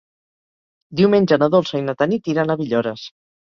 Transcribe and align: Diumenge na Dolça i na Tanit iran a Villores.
Diumenge 1.01 1.39
na 1.45 1.51
Dolça 1.57 1.83
i 1.83 1.87
na 1.91 1.97
Tanit 2.01 2.33
iran 2.35 2.57
a 2.57 2.59
Villores. 2.65 3.07